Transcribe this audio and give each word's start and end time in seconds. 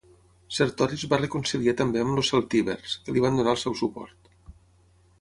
Sertori 0.59 0.97
es 0.99 1.03
va 1.11 1.19
reconciliar 1.19 1.75
també 1.83 2.03
amb 2.05 2.21
els 2.23 2.33
celtibers, 2.33 2.99
que 3.05 3.15
li 3.17 3.25
van 3.27 3.41
donar 3.41 3.57
el 3.57 3.63
seu 3.69 3.81
suport. 3.83 4.35